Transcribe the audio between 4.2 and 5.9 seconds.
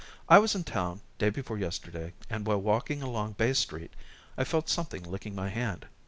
I felt something licking my hand.